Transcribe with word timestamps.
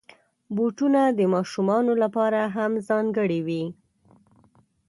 بوټونه 0.55 1.01
د 1.17 1.21
ماشومانو 1.33 1.93
لپاره 2.03 2.39
هم 2.55 2.71
ځانګړي 2.89 3.39
وي. 3.47 3.63